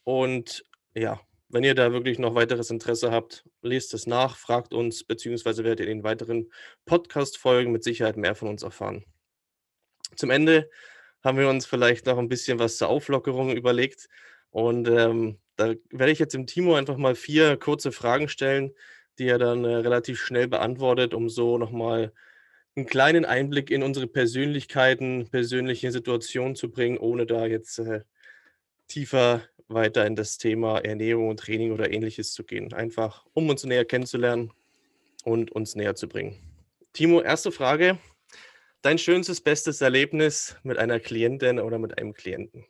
Und 0.02 0.64
ja, 0.94 1.20
wenn 1.48 1.64
ihr 1.64 1.74
da 1.74 1.92
wirklich 1.92 2.18
noch 2.18 2.34
weiteres 2.34 2.70
Interesse 2.70 3.12
habt, 3.12 3.44
lest 3.62 3.94
es 3.94 4.06
nach, 4.06 4.36
fragt 4.36 4.74
uns, 4.74 5.04
beziehungsweise 5.04 5.62
werdet 5.62 5.86
ihr 5.86 5.92
in 5.92 5.98
den 5.98 6.04
weiteren 6.04 6.50
Podcast-Folgen 6.84 7.70
mit 7.70 7.84
Sicherheit 7.84 8.16
mehr 8.16 8.34
von 8.34 8.48
uns 8.48 8.62
erfahren. 8.64 9.04
Zum 10.16 10.30
Ende 10.30 10.68
haben 11.22 11.38
wir 11.38 11.48
uns 11.48 11.66
vielleicht 11.66 12.06
noch 12.06 12.18
ein 12.18 12.28
bisschen 12.28 12.58
was 12.58 12.76
zur 12.76 12.88
Auflockerung 12.88 13.56
überlegt. 13.56 14.08
Und 14.50 14.88
ähm, 14.88 15.38
da 15.56 15.74
werde 15.90 16.12
ich 16.12 16.18
jetzt 16.18 16.34
dem 16.34 16.46
Timo 16.46 16.74
einfach 16.74 16.96
mal 16.96 17.14
vier 17.14 17.56
kurze 17.56 17.92
Fragen 17.92 18.28
stellen, 18.28 18.72
die 19.18 19.28
er 19.28 19.38
dann 19.38 19.64
äh, 19.64 19.76
relativ 19.76 20.20
schnell 20.20 20.48
beantwortet, 20.48 21.14
um 21.14 21.28
so 21.28 21.58
nochmal 21.58 22.12
einen 22.76 22.86
kleinen 22.86 23.24
Einblick 23.24 23.70
in 23.70 23.82
unsere 23.82 24.06
Persönlichkeiten, 24.06 25.28
persönliche 25.30 25.92
Situationen 25.92 26.56
zu 26.56 26.70
bringen, 26.70 26.98
ohne 26.98 27.26
da 27.26 27.46
jetzt 27.46 27.78
äh, 27.78 28.00
tiefer 28.88 29.42
weiter 29.68 30.06
in 30.06 30.16
das 30.16 30.38
Thema 30.38 30.78
Ernährung 30.80 31.28
und 31.28 31.40
Training 31.40 31.72
oder 31.72 31.92
ähnliches 31.92 32.32
zu 32.32 32.44
gehen. 32.44 32.72
Einfach, 32.72 33.24
um 33.32 33.48
uns 33.48 33.64
näher 33.64 33.84
kennenzulernen 33.84 34.52
und 35.24 35.52
uns 35.52 35.74
näher 35.74 35.94
zu 35.94 36.08
bringen. 36.08 36.36
Timo, 36.92 37.20
erste 37.20 37.50
Frage. 37.50 37.98
Dein 38.82 38.98
schönstes, 38.98 39.40
bestes 39.40 39.80
Erlebnis 39.80 40.56
mit 40.62 40.76
einer 40.76 41.00
Klientin 41.00 41.58
oder 41.58 41.78
mit 41.78 41.98
einem 41.98 42.12
Klienten? 42.12 42.66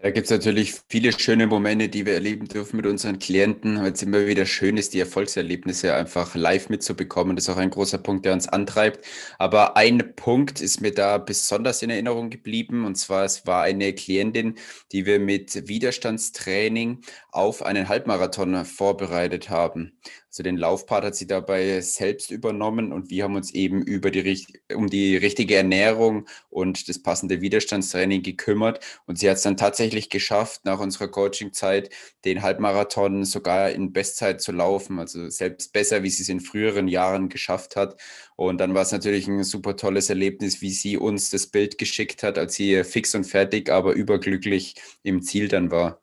Da 0.00 0.10
gibt 0.12 0.26
es 0.26 0.30
natürlich 0.30 0.74
viele 0.88 1.12
schöne 1.18 1.48
Momente, 1.48 1.88
die 1.88 2.06
wir 2.06 2.14
erleben 2.14 2.46
dürfen 2.46 2.76
mit 2.76 2.86
unseren 2.86 3.18
Klienten, 3.18 3.82
weil 3.82 3.92
es 3.92 4.02
immer 4.02 4.28
wieder 4.28 4.46
schön 4.46 4.76
ist, 4.76 4.94
die 4.94 5.00
Erfolgserlebnisse 5.00 5.92
einfach 5.92 6.36
live 6.36 6.68
mitzubekommen. 6.68 7.34
Das 7.34 7.46
ist 7.46 7.50
auch 7.50 7.56
ein 7.56 7.70
großer 7.70 7.98
Punkt, 7.98 8.24
der 8.24 8.32
uns 8.32 8.46
antreibt. 8.46 9.04
Aber 9.38 9.76
ein 9.76 10.14
Punkt 10.14 10.60
ist 10.60 10.80
mir 10.80 10.92
da 10.92 11.18
besonders 11.18 11.82
in 11.82 11.90
Erinnerung 11.90 12.30
geblieben. 12.30 12.84
Und 12.84 12.94
zwar, 12.94 13.24
es 13.24 13.44
war 13.44 13.64
eine 13.64 13.92
Klientin, 13.92 14.54
die 14.92 15.04
wir 15.04 15.18
mit 15.18 15.66
Widerstandstraining 15.66 17.00
auf 17.32 17.62
einen 17.64 17.88
Halbmarathon 17.88 18.64
vorbereitet 18.64 19.50
haben. 19.50 19.98
Also 20.38 20.44
den 20.44 20.56
Laufpart 20.56 21.04
hat 21.04 21.16
sie 21.16 21.26
dabei 21.26 21.80
selbst 21.80 22.30
übernommen 22.30 22.92
und 22.92 23.10
wir 23.10 23.24
haben 23.24 23.34
uns 23.34 23.52
eben 23.54 23.82
über 23.82 24.12
die, 24.12 24.46
um 24.72 24.88
die 24.88 25.16
richtige 25.16 25.56
Ernährung 25.56 26.28
und 26.48 26.88
das 26.88 27.02
passende 27.02 27.40
Widerstandstraining 27.40 28.22
gekümmert. 28.22 28.78
Und 29.06 29.18
sie 29.18 29.28
hat 29.28 29.38
es 29.38 29.42
dann 29.42 29.56
tatsächlich 29.56 30.10
geschafft, 30.10 30.64
nach 30.64 30.78
unserer 30.78 31.08
Coaching-Zeit 31.08 31.90
den 32.24 32.42
Halbmarathon 32.42 33.24
sogar 33.24 33.70
in 33.70 33.92
Bestzeit 33.92 34.40
zu 34.40 34.52
laufen. 34.52 35.00
Also 35.00 35.28
selbst 35.28 35.72
besser, 35.72 36.04
wie 36.04 36.10
sie 36.10 36.22
es 36.22 36.28
in 36.28 36.38
früheren 36.38 36.86
Jahren 36.86 37.30
geschafft 37.30 37.74
hat. 37.74 38.00
Und 38.36 38.58
dann 38.58 38.74
war 38.74 38.82
es 38.82 38.92
natürlich 38.92 39.26
ein 39.26 39.42
super 39.42 39.74
tolles 39.74 40.08
Erlebnis, 40.08 40.62
wie 40.62 40.70
sie 40.70 40.98
uns 40.98 41.30
das 41.30 41.48
Bild 41.48 41.78
geschickt 41.78 42.22
hat, 42.22 42.38
als 42.38 42.54
sie 42.54 42.84
fix 42.84 43.12
und 43.16 43.24
fertig, 43.24 43.70
aber 43.72 43.94
überglücklich 43.94 44.76
im 45.02 45.20
Ziel 45.20 45.48
dann 45.48 45.72
war. 45.72 46.00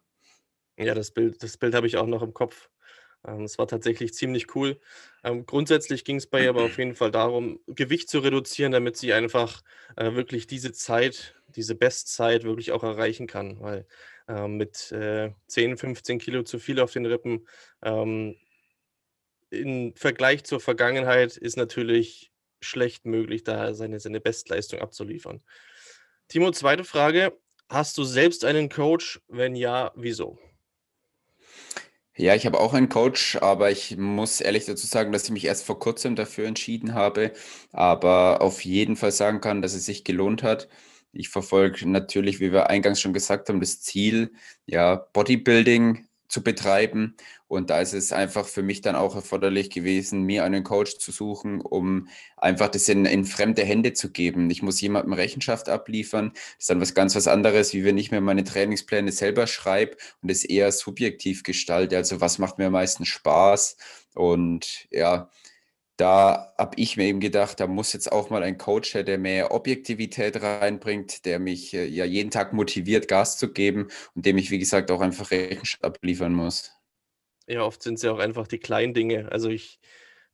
Ja, 0.78 0.94
das 0.94 1.12
Bild, 1.12 1.42
das 1.42 1.56
Bild 1.56 1.74
habe 1.74 1.88
ich 1.88 1.96
auch 1.96 2.06
noch 2.06 2.22
im 2.22 2.34
Kopf. 2.34 2.70
Ähm, 3.26 3.44
es 3.44 3.58
war 3.58 3.68
tatsächlich 3.68 4.14
ziemlich 4.14 4.56
cool. 4.56 4.80
Ähm, 5.24 5.46
grundsätzlich 5.46 6.06
ging 6.06 6.18
es 6.18 6.28
bei 6.28 6.44
ihr 6.44 6.50
aber 6.50 6.64
auf 6.64 6.78
jeden 6.78 6.96
Fall 6.96 7.12
darum, 7.12 7.60
Gewicht 7.68 8.10
zu 8.10 8.20
reduzieren, 8.20 8.72
damit 8.72 8.98
sie 8.98 9.14
einfach 9.14 9.62
äh, 9.96 10.14
wirklich 10.14 10.48
diese 10.48 10.72
Zeit, 10.72 11.36
diese 11.48 11.76
Bestzeit 11.76 12.44
wirklich 12.44 12.72
auch 12.72 12.84
erreichen 12.84 13.28
kann. 13.28 13.60
Weil 13.60 13.88
äh, 14.28 14.48
mit 14.48 14.92
äh, 14.92 15.32
10, 15.48 15.78
15 15.78 16.20
Kilo 16.20 16.44
zu 16.44 16.60
viel 16.60 16.80
auf 16.80 16.92
den 16.92 17.06
Rippen 17.06 17.48
ähm, 17.84 18.36
im 19.50 19.94
Vergleich 19.96 20.44
zur 20.44 20.60
Vergangenheit 20.60 21.38
ist 21.38 21.58
natürlich 21.58 22.32
schlecht 22.62 23.06
möglich, 23.06 23.44
da 23.44 23.74
seine, 23.74 24.00
seine 24.00 24.20
Bestleistung 24.20 24.80
abzuliefern. 24.80 25.42
Timo, 26.28 26.52
zweite 26.52 26.84
Frage. 26.84 27.38
Hast 27.70 27.98
du 27.98 28.04
selbst 28.04 28.46
einen 28.46 28.70
Coach? 28.70 29.22
Wenn 29.28 29.56
ja, 29.56 29.92
wieso? 29.96 30.38
Ja, 32.18 32.34
ich 32.34 32.46
habe 32.46 32.60
auch 32.60 32.74
einen 32.74 32.88
Coach, 32.88 33.36
aber 33.42 33.72
ich 33.72 33.98
muss 33.98 34.40
ehrlich 34.40 34.66
dazu 34.66 34.88
sagen, 34.88 35.12
dass 35.12 35.26
ich 35.26 35.32
mich 35.32 35.46
erst 35.46 35.66
vor 35.66 35.80
kurzem 35.80 36.16
dafür 36.16 36.48
entschieden 36.48 36.94
habe, 36.94 37.34
aber 37.74 38.42
auf 38.42 38.64
jeden 38.64 38.96
Fall 38.96 39.12
sagen 39.12 39.42
kann, 39.42 39.62
dass 39.62 39.74
es 39.74 39.86
sich 39.86 40.06
gelohnt 40.06 40.42
hat. 40.42 40.70
Ich 41.12 41.28
verfolge 41.30 41.88
natürlich, 41.90 42.40
wie 42.40 42.54
wir 42.54 42.70
eingangs 42.70 43.02
schon 43.02 43.14
gesagt 43.14 43.50
haben, 43.50 43.60
das 43.60 43.82
Ziel, 43.82 44.34
ja, 44.66 44.96
Bodybuilding 44.96 46.08
zu 46.36 46.44
betreiben. 46.44 47.16
Und 47.48 47.70
da 47.70 47.80
ist 47.80 47.94
es 47.94 48.12
einfach 48.12 48.46
für 48.46 48.62
mich 48.62 48.82
dann 48.82 48.98
auch 48.98 49.16
erforderlich 49.16 49.70
gewesen, 49.70 50.24
mir 50.24 50.44
einen 50.44 50.66
Coach 50.66 50.98
zu 50.98 51.14
suchen, 51.14 51.62
um 51.62 52.10
einfach 52.36 52.68
das 52.68 52.90
in, 52.90 53.06
in 53.06 53.24
fremde 53.24 53.64
Hände 53.64 53.94
zu 53.94 54.12
geben. 54.12 54.50
Ich 54.50 54.62
muss 54.62 54.82
jemandem 54.82 55.14
Rechenschaft 55.14 55.70
abliefern. 55.70 56.32
Das 56.34 56.44
ist 56.60 56.70
dann 56.70 56.82
was 56.82 56.94
ganz 56.94 57.16
was 57.16 57.30
anderes, 57.30 57.74
wie 57.74 57.86
wenn 57.86 57.98
ich 57.98 58.12
mir 58.12 58.20
meine 58.20 58.44
Trainingspläne 58.44 59.14
selber 59.14 59.48
schreibe 59.48 59.96
und 60.22 60.30
es 60.30 60.44
eher 60.44 60.74
subjektiv 60.74 61.44
gestalte. 61.44 61.96
Also 61.96 62.20
was 62.20 62.38
macht 62.38 62.58
mir 62.58 62.66
am 62.66 62.74
meisten 62.74 63.06
Spaß? 63.06 63.78
Und 64.14 64.88
ja, 64.92 65.30
da 65.98 66.54
habe 66.58 66.76
ich 66.78 66.98
mir 66.98 67.06
eben 67.06 67.20
gedacht, 67.20 67.60
da 67.60 67.68
muss 67.68 67.94
jetzt 67.94 68.12
auch 68.12 68.30
mal 68.30 68.44
ein 68.44 68.58
Coach 68.58 68.94
her, 68.94 69.04
der 69.04 69.18
mehr 69.18 69.52
Objektivität 69.52 70.42
reinbringt, 70.42 71.26
der 71.26 71.40
mich 71.40 71.74
äh, 71.74 71.86
ja 71.86 72.06
jeden 72.06 72.32
Tag 72.32 72.54
motiviert, 72.54 73.08
Gas 73.08 73.38
zu 73.38 73.54
geben 73.54 73.88
und 74.14 74.26
dem 74.26 74.38
ich, 74.38 74.52
wie 74.52 74.60
gesagt, 74.60 74.92
auch 74.92 75.02
einfach 75.02 75.32
Rechenschaft 75.32 75.84
abliefern 75.84 76.34
muss. 76.34 76.74
Ja, 77.48 77.62
oft 77.64 77.84
sind 77.84 77.96
es 77.96 78.02
ja 78.02 78.12
auch 78.12 78.20
einfach 78.20 78.48
die 78.48 78.60
kleinen 78.60 78.94
Dinge. 78.94 79.32
Also 79.32 79.50
ich 79.50 79.80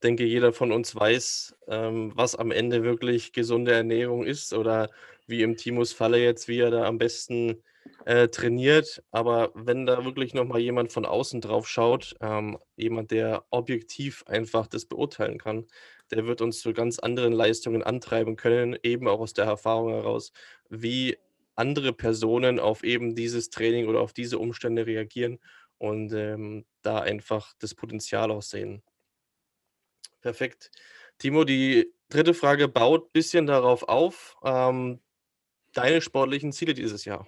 denke, 0.01 0.23
jeder 0.23 0.53
von 0.53 0.71
uns 0.71 0.95
weiß, 0.95 1.55
ähm, 1.67 2.11
was 2.15 2.35
am 2.35 2.51
Ende 2.51 2.83
wirklich 2.83 3.33
gesunde 3.33 3.73
Ernährung 3.73 4.23
ist 4.23 4.53
oder 4.53 4.89
wie 5.31 5.41
im 5.41 5.57
Timos 5.57 5.93
Falle 5.93 6.19
jetzt, 6.19 6.47
wie 6.47 6.59
er 6.59 6.69
da 6.69 6.85
am 6.85 6.99
besten 6.99 7.63
äh, 8.05 8.27
trainiert. 8.27 9.03
Aber 9.11 9.51
wenn 9.55 9.87
da 9.87 10.05
wirklich 10.05 10.33
nochmal 10.35 10.59
jemand 10.59 10.91
von 10.91 11.05
außen 11.05 11.41
drauf 11.41 11.67
schaut, 11.67 12.15
ähm, 12.21 12.59
jemand, 12.75 13.11
der 13.11 13.45
objektiv 13.49 14.23
einfach 14.27 14.67
das 14.67 14.85
beurteilen 14.85 15.39
kann, 15.39 15.65
der 16.11 16.27
wird 16.27 16.41
uns 16.41 16.59
zu 16.59 16.73
ganz 16.73 16.99
anderen 16.99 17.33
Leistungen 17.33 17.83
antreiben 17.83 18.35
können, 18.35 18.77
eben 18.83 19.07
auch 19.07 19.19
aus 19.19 19.33
der 19.33 19.45
Erfahrung 19.45 19.91
heraus, 19.91 20.31
wie 20.69 21.17
andere 21.55 21.93
Personen 21.93 22.59
auf 22.59 22.83
eben 22.83 23.15
dieses 23.15 23.49
Training 23.49 23.87
oder 23.87 24.01
auf 24.01 24.13
diese 24.13 24.39
Umstände 24.39 24.85
reagieren 24.85 25.39
und 25.77 26.13
ähm, 26.13 26.65
da 26.81 26.99
einfach 26.99 27.53
das 27.59 27.75
Potenzial 27.75 28.31
auch 28.31 28.41
sehen. 28.41 28.83
Perfekt. 30.21 30.71
Timo, 31.17 31.43
die 31.43 31.91
dritte 32.09 32.33
Frage 32.33 32.67
baut 32.67 33.07
ein 33.07 33.11
bisschen 33.13 33.47
darauf 33.47 33.83
auf. 33.83 34.37
Ähm, 34.43 34.99
deine 35.73 36.01
sportlichen 36.01 36.51
Ziele 36.51 36.73
dieses 36.73 37.05
Jahr? 37.05 37.27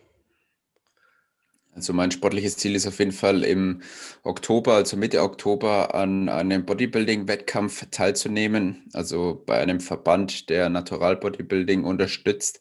Also 1.75 1.91
mein 1.91 2.11
sportliches 2.11 2.57
Ziel 2.57 2.75
ist 2.75 2.85
auf 2.85 2.99
jeden 2.99 3.11
Fall 3.11 3.43
im 3.43 3.81
Oktober, 4.23 4.75
also 4.75 4.95
Mitte 4.95 5.23
Oktober, 5.23 5.95
an 5.95 6.29
einem 6.29 6.65
Bodybuilding-Wettkampf 6.65 7.87
teilzunehmen. 7.89 8.89
Also 8.93 9.41
bei 9.45 9.59
einem 9.59 9.79
Verband, 9.79 10.49
der 10.49 10.69
Natural 10.69 11.15
Bodybuilding 11.17 11.83
unterstützt. 11.83 12.59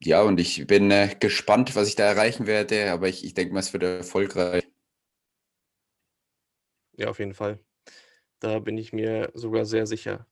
Ja, 0.00 0.22
und 0.22 0.38
ich 0.38 0.66
bin 0.66 0.90
äh, 0.90 1.16
gespannt, 1.18 1.74
was 1.74 1.88
ich 1.88 1.96
da 1.96 2.04
erreichen 2.04 2.46
werde, 2.46 2.90
aber 2.92 3.08
ich, 3.08 3.24
ich 3.24 3.32
denke 3.34 3.54
mal, 3.54 3.60
es 3.60 3.72
wird 3.72 3.82
erfolgreich. 3.82 4.64
Ja, 6.98 7.08
auf 7.08 7.18
jeden 7.18 7.34
Fall. 7.34 7.58
Da 8.40 8.58
bin 8.60 8.78
ich 8.78 8.92
mir 8.92 9.30
sogar 9.34 9.66
sehr 9.66 9.86
sicher. 9.86 10.26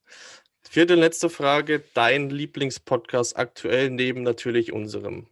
Vierte 0.68 0.94
und 0.94 1.00
letzte 1.00 1.30
Frage. 1.30 1.84
Dein 1.94 2.30
Lieblingspodcast 2.30 3.36
aktuell 3.36 3.90
neben 3.90 4.22
natürlich 4.22 4.72
unserem? 4.72 5.26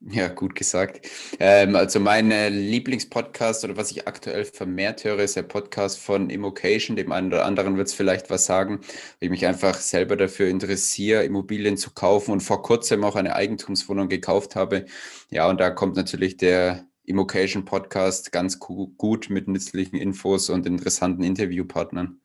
Ja, 0.00 0.28
gut 0.28 0.54
gesagt. 0.54 1.08
Ähm, 1.40 1.74
also 1.74 1.98
mein 1.98 2.30
äh, 2.30 2.50
Lieblingspodcast 2.50 3.64
oder 3.64 3.76
was 3.76 3.90
ich 3.90 4.06
aktuell 4.06 4.44
vermehrt 4.44 5.02
höre, 5.02 5.18
ist 5.18 5.34
der 5.34 5.42
Podcast 5.42 5.98
von 5.98 6.30
Immocation. 6.30 6.96
Dem 6.96 7.10
einen 7.10 7.28
oder 7.28 7.44
anderen 7.44 7.76
wird 7.76 7.88
es 7.88 7.94
vielleicht 7.94 8.30
was 8.30 8.46
sagen, 8.46 8.78
weil 8.78 8.86
ich 9.18 9.30
mich 9.30 9.44
einfach 9.46 9.74
selber 9.74 10.16
dafür 10.16 10.46
interessiere, 10.48 11.24
Immobilien 11.24 11.76
zu 11.76 11.90
kaufen 11.90 12.30
und 12.30 12.42
vor 12.42 12.62
kurzem 12.62 13.02
auch 13.02 13.16
eine 13.16 13.34
Eigentumswohnung 13.34 14.08
gekauft 14.08 14.54
habe. 14.54 14.84
Ja, 15.30 15.48
und 15.48 15.58
da 15.58 15.70
kommt 15.70 15.96
natürlich 15.96 16.36
der 16.36 16.86
Immocation 17.04 17.64
Podcast 17.64 18.30
ganz 18.30 18.60
gut 18.60 19.30
mit 19.30 19.48
nützlichen 19.48 19.96
Infos 19.96 20.48
und 20.48 20.64
interessanten 20.66 21.24
Interviewpartnern. 21.24 22.20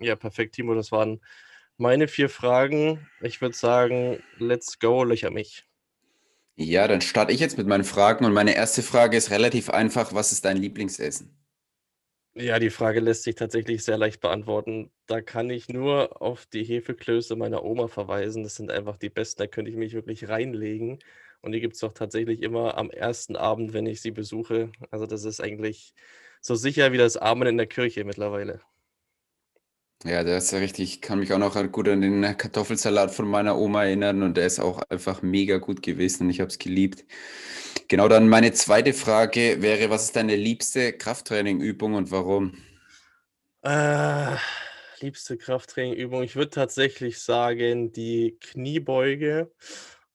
Ja, 0.00 0.16
perfekt, 0.16 0.54
Timo. 0.54 0.74
Das 0.74 0.92
waren 0.92 1.20
meine 1.76 2.08
vier 2.08 2.28
Fragen. 2.28 3.08
Ich 3.20 3.40
würde 3.40 3.56
sagen, 3.56 4.22
let's 4.38 4.78
go, 4.78 5.04
löcher 5.04 5.30
mich. 5.30 5.66
Ja, 6.56 6.86
dann 6.88 7.00
starte 7.00 7.32
ich 7.32 7.40
jetzt 7.40 7.56
mit 7.56 7.66
meinen 7.66 7.84
Fragen 7.84 8.26
und 8.26 8.34
meine 8.34 8.54
erste 8.54 8.82
Frage 8.82 9.16
ist 9.16 9.30
relativ 9.30 9.70
einfach. 9.70 10.12
Was 10.12 10.30
ist 10.32 10.44
dein 10.44 10.58
Lieblingsessen? 10.58 11.34
Ja, 12.34 12.58
die 12.60 12.70
Frage 12.70 13.00
lässt 13.00 13.24
sich 13.24 13.34
tatsächlich 13.34 13.82
sehr 13.84 13.98
leicht 13.98 14.20
beantworten. 14.20 14.92
Da 15.06 15.20
kann 15.20 15.50
ich 15.50 15.68
nur 15.68 16.22
auf 16.22 16.46
die 16.46 16.62
Hefeklöße 16.62 17.34
meiner 17.34 17.64
Oma 17.64 17.88
verweisen. 17.88 18.44
Das 18.44 18.54
sind 18.54 18.70
einfach 18.70 18.96
die 18.96 19.10
besten, 19.10 19.40
da 19.42 19.46
könnte 19.48 19.70
ich 19.72 19.76
mich 19.76 19.92
wirklich 19.92 20.28
reinlegen. 20.28 21.00
Und 21.40 21.52
die 21.52 21.60
gibt 21.60 21.74
es 21.74 21.82
auch 21.84 21.92
tatsächlich 21.92 22.42
immer 22.42 22.76
am 22.78 22.90
ersten 22.90 23.34
Abend, 23.36 23.72
wenn 23.72 23.86
ich 23.86 24.00
sie 24.00 24.12
besuche. 24.12 24.70
Also 24.90 25.06
das 25.06 25.24
ist 25.24 25.40
eigentlich 25.40 25.94
so 26.40 26.54
sicher 26.54 26.92
wie 26.92 26.98
das 26.98 27.16
Amen 27.16 27.48
in 27.48 27.56
der 27.56 27.66
Kirche 27.66 28.04
mittlerweile. 28.04 28.60
Ja, 30.04 30.22
der 30.22 30.38
ist 30.38 30.52
ja 30.52 30.58
richtig. 30.58 30.94
Ich 30.94 31.00
kann 31.00 31.18
mich 31.18 31.32
auch 31.32 31.38
noch 31.38 31.54
gut 31.72 31.88
an 31.88 32.00
den 32.00 32.22
Kartoffelsalat 32.36 33.10
von 33.10 33.28
meiner 33.28 33.58
Oma 33.58 33.84
erinnern 33.84 34.22
und 34.22 34.36
der 34.36 34.46
ist 34.46 34.60
auch 34.60 34.80
einfach 34.88 35.22
mega 35.22 35.58
gut 35.58 35.82
gewesen 35.82 36.24
und 36.24 36.30
ich 36.30 36.40
habe 36.40 36.48
es 36.48 36.58
geliebt. 36.58 37.04
Genau, 37.88 38.06
dann 38.06 38.28
meine 38.28 38.52
zweite 38.52 38.92
Frage 38.92 39.60
wäre, 39.60 39.90
was 39.90 40.04
ist 40.04 40.16
deine 40.16 40.36
liebste 40.36 40.92
Krafttrainingübung 40.92 41.94
und 41.94 42.10
warum? 42.12 42.54
Äh, 43.62 44.36
liebste 45.00 45.36
Krafttrainingübung. 45.36 46.22
Ich 46.22 46.36
würde 46.36 46.50
tatsächlich 46.50 47.18
sagen, 47.18 47.92
die 47.92 48.36
Kniebeuge. 48.40 49.50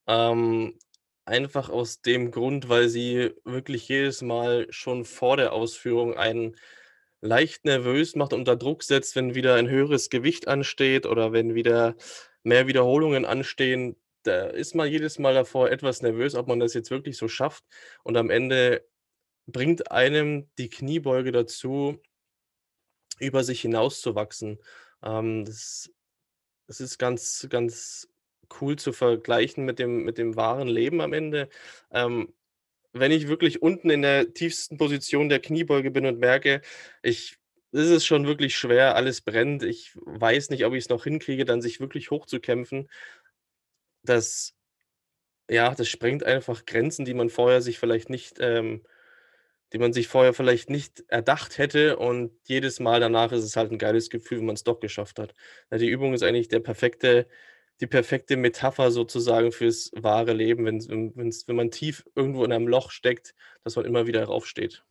Ähm, 0.07 0.77
einfach 1.25 1.69
aus 1.69 2.01
dem 2.01 2.31
Grund, 2.31 2.69
weil 2.69 2.89
sie 2.89 3.31
wirklich 3.43 3.87
jedes 3.87 4.21
Mal 4.21 4.67
schon 4.69 5.05
vor 5.05 5.37
der 5.37 5.53
Ausführung 5.53 6.15
einen 6.15 6.55
leicht 7.23 7.65
nervös 7.65 8.15
macht, 8.15 8.33
unter 8.33 8.55
Druck 8.57 8.83
setzt, 8.83 9.15
wenn 9.15 9.33
wieder 9.33 9.55
ein 9.55 9.69
höheres 9.69 10.09
Gewicht 10.09 10.47
ansteht 10.47 11.05
oder 11.05 11.31
wenn 11.31 11.55
wieder 11.55 11.95
mehr 12.43 12.67
Wiederholungen 12.67 13.25
anstehen. 13.25 13.95
Da 14.23 14.47
ist 14.47 14.75
man 14.75 14.89
jedes 14.89 15.19
Mal 15.19 15.33
davor 15.33 15.71
etwas 15.71 16.01
nervös, 16.01 16.35
ob 16.35 16.47
man 16.47 16.59
das 16.59 16.73
jetzt 16.73 16.91
wirklich 16.91 17.17
so 17.17 17.27
schafft. 17.29 17.63
Und 18.03 18.17
am 18.17 18.29
Ende 18.29 18.85
bringt 19.47 19.91
einem 19.91 20.49
die 20.57 20.69
Kniebeuge 20.69 21.31
dazu, 21.31 22.01
über 23.19 23.43
sich 23.43 23.61
hinauszuwachsen. 23.61 24.59
Ähm, 25.01 25.45
das, 25.45 25.91
das 26.67 26.81
ist 26.81 26.97
ganz, 26.97 27.47
ganz 27.49 28.09
cool 28.59 28.75
zu 28.75 28.91
vergleichen 28.91 29.63
mit 29.63 29.79
dem, 29.79 30.03
mit 30.03 30.17
dem 30.17 30.35
wahren 30.35 30.67
Leben 30.67 30.99
am 30.99 31.13
Ende. 31.13 31.49
Ähm, 31.91 32.33
wenn 32.93 33.11
ich 33.11 33.27
wirklich 33.27 33.61
unten 33.61 33.89
in 33.89 34.01
der 34.03 34.33
tiefsten 34.33 34.77
Position 34.77 35.29
der 35.29 35.39
Kniebeuge 35.39 35.91
bin 35.91 36.05
und 36.05 36.19
merke, 36.19 36.61
ich 37.01 37.37
es 37.73 37.89
ist 37.89 38.05
schon 38.05 38.27
wirklich 38.27 38.55
schwer, 38.55 38.95
alles 38.95 39.21
brennt. 39.21 39.63
Ich 39.63 39.93
weiß 39.95 40.51
nicht, 40.51 40.63
ob 40.65 40.73
ich 40.73 40.83
es 40.85 40.89
noch 40.89 41.05
hinkriege, 41.05 41.43
dann 41.43 41.61
sich 41.61 41.79
wirklich 41.79 42.11
hochzukämpfen. 42.11 42.87
Das, 44.03 44.53
ja, 45.49 45.73
das 45.75 45.89
sprengt 45.89 46.23
einfach 46.23 46.65
Grenzen, 46.65 47.05
die 47.05 47.13
man 47.13 47.29
vorher 47.29 47.61
sich 47.61 47.79
vielleicht 47.79 48.09
nicht, 48.09 48.37
ähm, 48.39 48.83
die 49.73 49.79
man 49.79 49.93
sich 49.93 50.07
vorher 50.07 50.33
vielleicht 50.33 50.69
nicht 50.69 51.03
erdacht 51.09 51.57
hätte. 51.57 51.97
Und 51.97 52.33
jedes 52.45 52.79
Mal 52.79 52.99
danach 52.99 53.31
ist 53.31 53.43
es 53.43 53.57
halt 53.57 53.71
ein 53.71 53.79
geiles 53.79 54.09
Gefühl, 54.09 54.39
wenn 54.39 54.47
man 54.47 54.55
es 54.55 54.63
doch 54.63 54.79
geschafft 54.79 55.19
hat. 55.19 55.33
Ja, 55.71 55.77
die 55.77 55.89
Übung 55.89 56.13
ist 56.13 56.23
eigentlich 56.23 56.49
der 56.49 56.61
perfekte, 56.61 57.27
die 57.83 57.87
perfekte 57.87 58.37
Metapher 58.37 58.91
sozusagen 58.91 59.51
fürs 59.51 59.91
wahre 59.93 60.31
Leben, 60.31 60.65
wenn, 60.65 61.11
wenn's, 61.17 61.49
wenn 61.49 61.57
man 61.57 61.69
tief 61.69 62.05
irgendwo 62.15 62.45
in 62.45 62.53
einem 62.53 62.69
Loch 62.69 62.91
steckt, 62.91 63.35
dass 63.65 63.75
man 63.75 63.83
immer 63.83 64.07
wieder 64.07 64.23
raufsteht. 64.23 64.85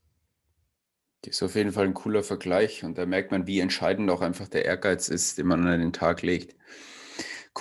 Das 1.22 1.36
ist 1.36 1.42
auf 1.42 1.54
jeden 1.54 1.72
Fall 1.72 1.86
ein 1.86 1.94
cooler 1.94 2.22
Vergleich 2.22 2.84
und 2.84 2.98
da 2.98 3.06
merkt 3.06 3.30
man, 3.30 3.46
wie 3.46 3.60
entscheidend 3.60 4.10
auch 4.10 4.20
einfach 4.20 4.46
der 4.46 4.66
Ehrgeiz 4.66 5.08
ist, 5.08 5.38
den 5.38 5.46
man 5.46 5.66
an 5.66 5.80
den 5.80 5.94
Tag 5.94 6.20
legt. 6.20 6.54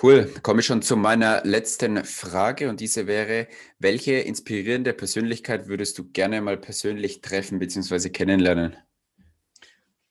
Cool, 0.03 0.29
komme 0.43 0.59
ich 0.59 0.65
schon 0.65 0.81
zu 0.81 0.97
meiner 0.97 1.45
letzten 1.45 2.03
Frage 2.03 2.67
und 2.67 2.81
diese 2.81 3.07
wäre, 3.07 3.47
welche 3.79 4.15
inspirierende 4.15 4.91
Persönlichkeit 4.91 5.67
würdest 5.67 5.97
du 5.97 6.11
gerne 6.11 6.41
mal 6.41 6.57
persönlich 6.57 7.21
treffen 7.21 7.59
bzw. 7.59 8.09
kennenlernen? 8.09 8.75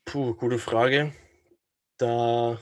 Puh, 0.07 0.35
gute 0.35 0.59
Frage. 0.59 1.13
Da 1.99 2.59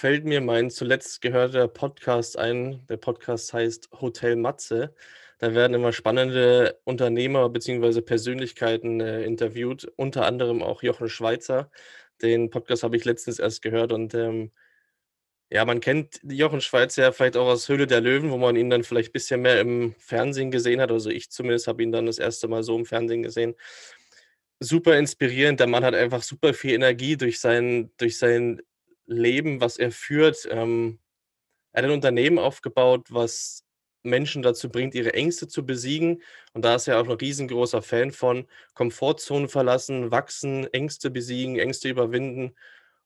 fällt 0.00 0.24
mir 0.24 0.40
mein 0.40 0.70
zuletzt 0.70 1.20
gehörter 1.20 1.68
Podcast 1.68 2.38
ein. 2.38 2.86
Der 2.88 2.96
Podcast 2.96 3.52
heißt 3.52 3.90
Hotel 4.00 4.34
Matze. 4.34 4.94
Da 5.38 5.52
werden 5.54 5.74
immer 5.74 5.92
spannende 5.92 6.80
Unternehmer 6.84 7.50
bzw. 7.50 8.00
Persönlichkeiten 8.00 9.02
äh, 9.02 9.24
interviewt, 9.24 9.92
unter 9.96 10.24
anderem 10.24 10.62
auch 10.62 10.82
Jochen 10.82 11.10
Schweizer. 11.10 11.70
Den 12.22 12.48
Podcast 12.48 12.82
habe 12.82 12.96
ich 12.96 13.04
letztens 13.04 13.38
erst 13.38 13.60
gehört 13.60 13.92
und 13.92 14.14
ähm, 14.14 14.52
ja, 15.50 15.66
man 15.66 15.80
kennt 15.80 16.18
Jochen 16.22 16.62
Schweizer 16.62 17.02
ja 17.02 17.12
vielleicht 17.12 17.36
auch 17.36 17.48
aus 17.48 17.68
Höhle 17.68 17.86
der 17.86 18.00
Löwen, 18.00 18.30
wo 18.30 18.38
man 18.38 18.56
ihn 18.56 18.70
dann 18.70 18.84
vielleicht 18.84 19.10
ein 19.10 19.12
bisschen 19.12 19.42
mehr 19.42 19.60
im 19.60 19.94
Fernsehen 19.98 20.50
gesehen 20.50 20.80
hat. 20.80 20.90
Also 20.90 21.10
ich 21.10 21.30
zumindest 21.30 21.66
habe 21.66 21.82
ihn 21.82 21.92
dann 21.92 22.06
das 22.06 22.18
erste 22.18 22.48
Mal 22.48 22.62
so 22.62 22.74
im 22.74 22.86
Fernsehen 22.86 23.22
gesehen. 23.22 23.54
Super 24.60 24.96
inspirierend. 24.98 25.60
Der 25.60 25.66
Mann 25.66 25.84
hat 25.84 25.94
einfach 25.94 26.22
super 26.22 26.54
viel 26.54 26.72
Energie 26.72 27.18
durch 27.18 27.38
sein, 27.38 27.90
durch 27.98 28.16
sein 28.18 28.62
Leben, 29.10 29.60
was 29.60 29.76
er 29.78 29.90
führt. 29.90 30.48
Ähm, 30.50 31.00
er 31.72 31.82
hat 31.82 31.90
ein 31.90 31.94
Unternehmen 31.94 32.38
aufgebaut, 32.38 33.08
was 33.10 33.64
Menschen 34.02 34.42
dazu 34.42 34.70
bringt, 34.70 34.94
ihre 34.94 35.14
Ängste 35.14 35.48
zu 35.48 35.66
besiegen. 35.66 36.22
Und 36.52 36.64
da 36.64 36.74
ist 36.76 36.88
er 36.88 37.00
auch 37.00 37.08
ein 37.08 37.12
riesengroßer 37.12 37.82
Fan 37.82 38.12
von 38.12 38.46
Komfortzonen 38.74 39.48
verlassen, 39.48 40.10
wachsen, 40.10 40.66
Ängste 40.72 41.10
besiegen, 41.10 41.58
Ängste 41.58 41.88
überwinden 41.88 42.54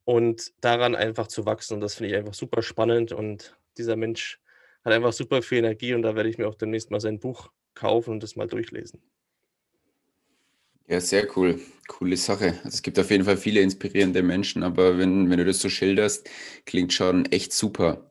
und 0.05 0.53
daran 0.61 0.95
einfach 0.95 1.27
zu 1.27 1.47
wachsen. 1.47 1.75
Und 1.75 1.81
das 1.81 1.97
finde 1.97 2.11
ich 2.11 2.17
einfach 2.17 2.35
super 2.35 2.63
spannend. 2.63 3.13
Und 3.13 3.57
dieser 3.79 3.97
Mensch 3.97 4.41
hat 4.85 4.93
einfach 4.93 5.13
super 5.13 5.43
viel 5.43 5.59
Energie 5.59 5.95
und 5.95 6.03
da 6.03 6.15
werde 6.15 6.29
ich 6.29 6.39
mir 6.39 6.49
auch 6.49 6.55
demnächst 6.55 6.91
mal 6.91 7.01
sein 7.01 7.19
Buch 7.19 7.51
kaufen 7.75 8.11
und 8.11 8.23
das 8.23 8.37
mal 8.37 8.47
durchlesen. 8.47 9.03
Ja, 10.87 11.01
sehr 11.01 11.27
cool. 11.37 11.61
Coole 11.89 12.17
Sache. 12.17 12.59
Also 12.65 12.69
es 12.69 12.83
gibt 12.83 12.99
auf 12.99 13.11
jeden 13.11 13.25
Fall 13.25 13.37
viele 13.37 13.61
inspirierende 13.61 14.23
Menschen, 14.23 14.63
aber 14.63 14.99
wenn, 14.99 15.31
wenn 15.31 15.39
du 15.39 15.45
das 15.45 15.61
so 15.61 15.69
schilderst, 15.69 16.29
klingt 16.67 16.93
schon 16.93 17.27
echt 17.27 17.53
super. 17.53 18.11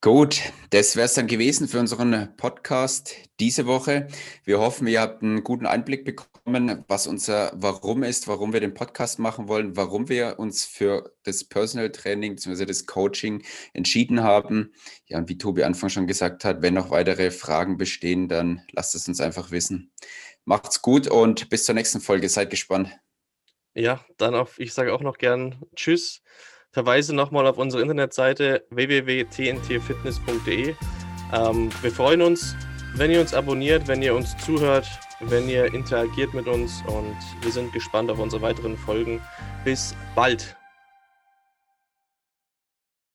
Gut, 0.00 0.40
das 0.70 0.96
wäre 0.96 1.04
es 1.06 1.14
dann 1.14 1.28
gewesen 1.28 1.68
für 1.68 1.78
unseren 1.78 2.34
Podcast 2.36 3.14
diese 3.38 3.66
Woche. 3.66 4.08
Wir 4.44 4.58
hoffen, 4.58 4.88
ihr 4.88 5.00
habt 5.00 5.22
einen 5.22 5.44
guten 5.44 5.64
Einblick 5.64 6.04
bekommen, 6.04 6.84
was 6.88 7.06
unser 7.06 7.52
Warum 7.54 8.02
ist, 8.02 8.26
warum 8.26 8.52
wir 8.52 8.58
den 8.58 8.74
Podcast 8.74 9.20
machen 9.20 9.46
wollen, 9.46 9.76
warum 9.76 10.08
wir 10.08 10.40
uns 10.40 10.64
für 10.64 11.12
das 11.22 11.44
Personal 11.44 11.92
Training 11.92 12.34
bzw. 12.34 12.66
das 12.66 12.86
Coaching 12.86 13.44
entschieden 13.74 14.24
haben. 14.24 14.72
Ja, 15.06 15.18
und 15.18 15.28
wie 15.28 15.38
Tobi 15.38 15.62
Anfang 15.62 15.88
schon 15.88 16.08
gesagt 16.08 16.44
hat, 16.44 16.62
wenn 16.62 16.74
noch 16.74 16.90
weitere 16.90 17.30
Fragen 17.30 17.76
bestehen, 17.76 18.26
dann 18.26 18.62
lasst 18.72 18.96
es 18.96 19.06
uns 19.06 19.20
einfach 19.20 19.52
wissen. 19.52 19.92
Macht's 20.44 20.82
gut 20.82 21.08
und 21.08 21.50
bis 21.50 21.64
zur 21.64 21.74
nächsten 21.74 22.00
Folge. 22.00 22.28
Seid 22.28 22.50
gespannt. 22.50 22.90
Ja, 23.74 24.04
dann 24.18 24.34
auch, 24.34 24.50
ich 24.58 24.74
sage 24.74 24.92
auch 24.92 25.00
noch 25.00 25.18
gern 25.18 25.64
Tschüss 25.76 26.22
verweise 26.72 27.14
nochmal 27.14 27.46
auf 27.46 27.58
unsere 27.58 27.82
Internetseite 27.82 28.66
www.tntfitness.de. 28.70 30.74
Ähm, 31.32 31.70
wir 31.80 31.92
freuen 31.92 32.22
uns, 32.22 32.56
wenn 32.94 33.10
ihr 33.10 33.20
uns 33.20 33.34
abonniert, 33.34 33.88
wenn 33.88 34.00
ihr 34.02 34.14
uns 34.14 34.36
zuhört, 34.38 34.86
wenn 35.20 35.48
ihr 35.48 35.72
interagiert 35.72 36.34
mit 36.34 36.46
uns 36.48 36.82
und 36.86 37.16
wir 37.42 37.52
sind 37.52 37.72
gespannt 37.72 38.10
auf 38.10 38.18
unsere 38.18 38.42
weiteren 38.42 38.76
Folgen. 38.76 39.22
Bis 39.64 39.94
bald! 40.14 40.56